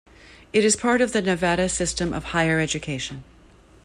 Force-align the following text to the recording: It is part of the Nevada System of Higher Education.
It 0.51 0.65
is 0.65 0.75
part 0.75 0.99
of 0.99 1.13
the 1.13 1.21
Nevada 1.21 1.69
System 1.69 2.11
of 2.11 2.23
Higher 2.23 2.59
Education. 2.59 3.23